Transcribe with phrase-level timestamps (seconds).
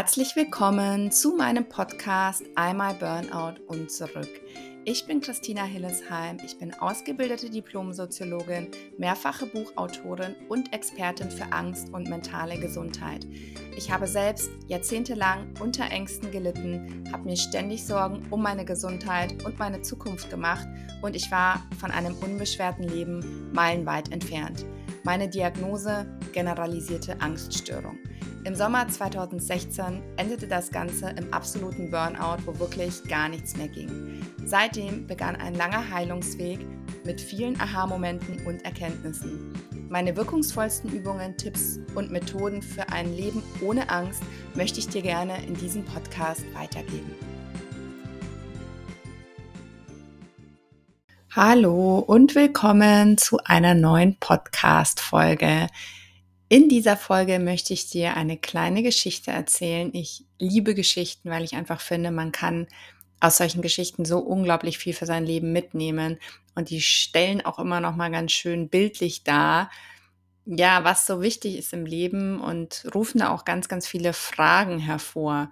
[0.00, 4.30] Herzlich willkommen zu meinem Podcast Einmal Burnout und zurück.
[4.86, 6.38] Ich bin Christina Hillesheim.
[6.42, 13.26] Ich bin ausgebildete Diplomsoziologin, mehrfache Buchautorin und Expertin für Angst und mentale Gesundheit.
[13.76, 19.58] Ich habe selbst jahrzehntelang unter Ängsten gelitten, habe mir ständig Sorgen um meine Gesundheit und
[19.58, 20.66] meine Zukunft gemacht
[21.02, 24.64] und ich war von einem unbeschwerten Leben meilenweit entfernt.
[25.04, 27.98] Meine Diagnose generalisierte Angststörung.
[28.42, 34.22] Im Sommer 2016 endete das Ganze im absoluten Burnout, wo wirklich gar nichts mehr ging.
[34.46, 36.58] Seitdem begann ein langer Heilungsweg
[37.04, 39.52] mit vielen Aha-Momenten und Erkenntnissen.
[39.90, 44.22] Meine wirkungsvollsten Übungen, Tipps und Methoden für ein Leben ohne Angst
[44.54, 47.14] möchte ich dir gerne in diesem Podcast weitergeben.
[51.32, 55.66] Hallo und willkommen zu einer neuen Podcast-Folge.
[56.52, 59.90] In dieser Folge möchte ich dir eine kleine Geschichte erzählen.
[59.94, 62.66] Ich liebe Geschichten, weil ich einfach finde, man kann
[63.20, 66.18] aus solchen Geschichten so unglaublich viel für sein Leben mitnehmen
[66.56, 69.70] und die stellen auch immer noch mal ganz schön bildlich dar,
[70.44, 74.80] ja, was so wichtig ist im Leben und rufen da auch ganz ganz viele Fragen
[74.80, 75.50] hervor.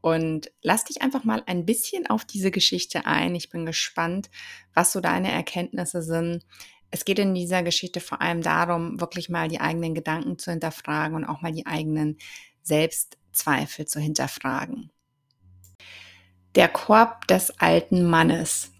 [0.00, 3.34] Und lass dich einfach mal ein bisschen auf diese Geschichte ein.
[3.34, 4.30] Ich bin gespannt,
[4.72, 6.42] was so deine Erkenntnisse sind
[6.90, 11.16] es geht in dieser Geschichte vor allem darum, wirklich mal die eigenen Gedanken zu hinterfragen
[11.16, 12.18] und auch mal die eigenen
[12.62, 14.90] Selbstzweifel zu hinterfragen.
[16.54, 18.72] Der Korb des alten Mannes.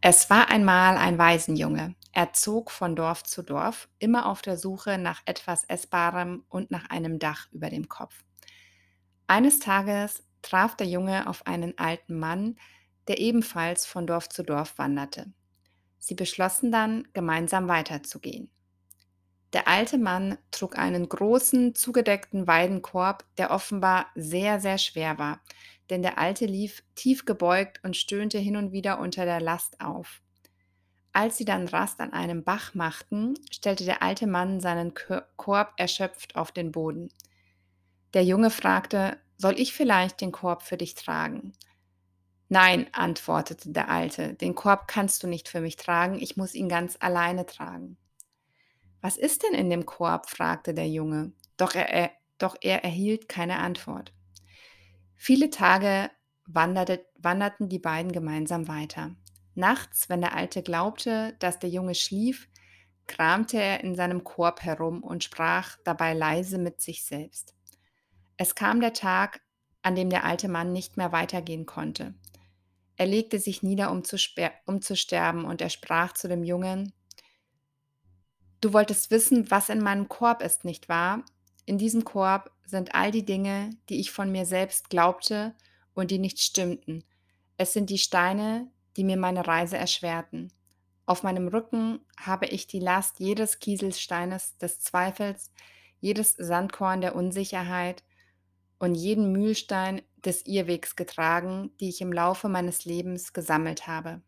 [0.00, 1.94] Es war einmal ein Waisenjunge.
[2.12, 6.90] Er zog von Dorf zu Dorf, immer auf der Suche nach etwas Essbarem und nach
[6.90, 8.22] einem Dach über dem Kopf.
[9.26, 12.56] Eines Tages traf der Junge auf einen alten Mann,
[13.08, 15.32] der ebenfalls von Dorf zu Dorf wanderte.
[16.04, 18.50] Sie beschlossen dann, gemeinsam weiterzugehen.
[19.52, 25.40] Der alte Mann trug einen großen, zugedeckten Weidenkorb, der offenbar sehr, sehr schwer war,
[25.90, 30.22] denn der Alte lief tief gebeugt und stöhnte hin und wieder unter der Last auf.
[31.12, 34.94] Als sie dann Rast an einem Bach machten, stellte der alte Mann seinen
[35.36, 37.10] Korb erschöpft auf den Boden.
[38.12, 41.52] Der Junge fragte, soll ich vielleicht den Korb für dich tragen?
[42.52, 46.68] Nein, antwortete der Alte, den Korb kannst du nicht für mich tragen, ich muss ihn
[46.68, 47.96] ganz alleine tragen.
[49.00, 50.28] Was ist denn in dem Korb?
[50.28, 54.12] fragte der Junge, doch er, er, doch er erhielt keine Antwort.
[55.16, 56.10] Viele Tage
[56.44, 59.16] wanderte, wanderten die beiden gemeinsam weiter.
[59.54, 62.50] Nachts, wenn der Alte glaubte, dass der Junge schlief,
[63.06, 67.54] kramte er in seinem Korb herum und sprach dabei leise mit sich selbst.
[68.36, 69.40] Es kam der Tag,
[69.80, 72.12] an dem der alte Mann nicht mehr weitergehen konnte.
[72.96, 74.16] Er legte sich nieder, um zu,
[74.66, 76.92] um zu sterben, und er sprach zu dem Jungen,
[78.60, 81.24] Du wolltest wissen, was in meinem Korb ist, nicht wahr?
[81.66, 85.54] In diesem Korb sind all die Dinge, die ich von mir selbst glaubte
[85.94, 87.02] und die nicht stimmten.
[87.56, 90.52] Es sind die Steine, die mir meine Reise erschwerten.
[91.06, 95.50] Auf meinem Rücken habe ich die Last jedes Kieselsteines des Zweifels,
[96.00, 98.04] jedes Sandkorn der Unsicherheit
[98.82, 104.22] und jeden Mühlstein des Irrwegs getragen, die ich im Laufe meines Lebens gesammelt habe.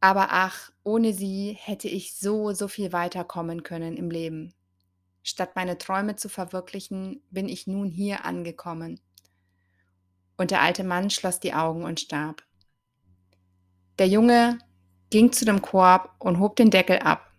[0.00, 4.52] Aber ach, ohne sie hätte ich so, so viel weiterkommen können im Leben.
[5.22, 8.98] Statt meine Träume zu verwirklichen, bin ich nun hier angekommen.
[10.36, 12.42] Und der alte Mann schloss die Augen und starb.
[14.00, 14.58] Der Junge
[15.10, 17.30] ging zu dem Korb und hob den Deckel ab.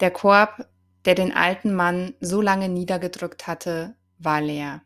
[0.00, 0.68] Der Korb,
[1.04, 4.82] der den alten Mann so lange niedergedrückt hatte, war leer.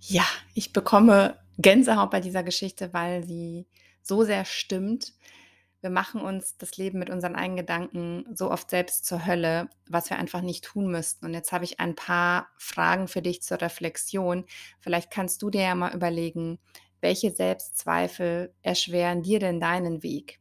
[0.00, 3.66] Ja, ich bekomme Gänsehaut bei dieser Geschichte, weil sie
[4.02, 5.12] so sehr stimmt.
[5.82, 10.10] Wir machen uns das Leben mit unseren eigenen Gedanken so oft selbst zur Hölle, was
[10.10, 11.26] wir einfach nicht tun müssten.
[11.26, 14.44] Und jetzt habe ich ein paar Fragen für dich zur Reflexion.
[14.80, 16.58] Vielleicht kannst du dir ja mal überlegen,
[17.00, 20.40] welche Selbstzweifel erschweren dir denn deinen Weg?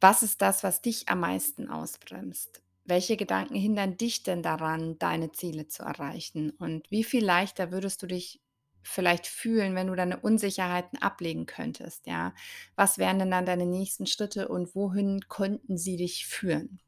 [0.00, 2.62] Was ist das, was dich am meisten ausbremst?
[2.86, 6.50] Welche Gedanken hindern dich denn daran, deine Ziele zu erreichen?
[6.50, 8.40] Und wie viel leichter würdest du dich
[8.82, 12.06] vielleicht fühlen, wenn du deine Unsicherheiten ablegen könntest?
[12.06, 12.32] Ja,
[12.76, 16.80] was wären denn dann deine nächsten Schritte und wohin könnten sie dich führen?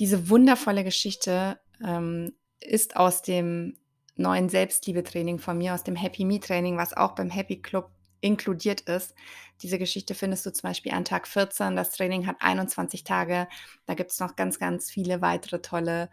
[0.00, 3.76] Diese wundervolle Geschichte ähm, ist aus dem
[4.16, 8.82] neuen Selbstliebe-Training von mir, aus dem Happy Me Training, was auch beim Happy Club inkludiert
[8.82, 9.14] ist.
[9.62, 11.76] Diese Geschichte findest du zum Beispiel an Tag 14.
[11.76, 13.48] Das Training hat 21 Tage.
[13.86, 16.10] Da gibt es noch ganz, ganz viele weitere tolle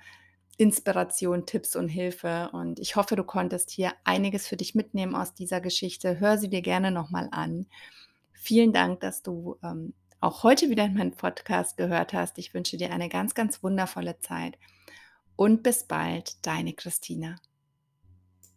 [0.57, 2.49] Inspiration, Tipps und Hilfe.
[2.53, 6.19] Und ich hoffe, du konntest hier einiges für dich mitnehmen aus dieser Geschichte.
[6.19, 7.67] Hör sie dir gerne nochmal an.
[8.33, 12.37] Vielen Dank, dass du ähm, auch heute wieder in meinen Podcast gehört hast.
[12.37, 14.57] Ich wünsche dir eine ganz, ganz wundervolle Zeit.
[15.37, 17.35] und bis bald, deine Christina.